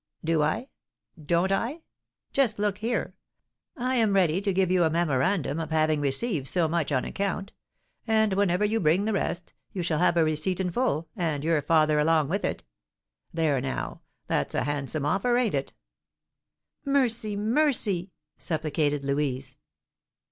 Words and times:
"Do 0.25 0.41
I? 0.41 0.69
Don't 1.23 1.51
I? 1.51 1.83
Just 2.33 2.57
look 2.57 2.79
here; 2.79 3.13
I 3.77 3.97
am 3.97 4.13
ready 4.15 4.41
to 4.41 4.51
give 4.51 4.71
you 4.71 4.83
a 4.83 4.89
memorandum 4.89 5.59
of 5.59 5.69
having 5.69 6.01
received 6.01 6.47
so 6.47 6.67
much 6.67 6.91
on 6.91 7.05
account; 7.05 7.51
and, 8.07 8.33
whenever 8.33 8.65
you 8.65 8.79
bring 8.79 9.05
the 9.05 9.13
rest, 9.13 9.53
you 9.73 9.83
shall 9.83 9.99
have 9.99 10.17
a 10.17 10.23
receipt 10.23 10.59
in 10.59 10.71
full, 10.71 11.07
and 11.15 11.43
your 11.43 11.61
father 11.61 11.99
along 11.99 12.29
with 12.29 12.43
it. 12.43 12.63
There, 13.31 13.61
now, 13.61 14.01
that's 14.25 14.55
a 14.55 14.63
handsome 14.63 15.05
offer, 15.05 15.37
ain't 15.37 15.53
it?" 15.53 15.71
"Mercy! 16.83 17.35
mercy!" 17.35 18.11
supplicated 18.39 19.03
Louise. 19.03 19.55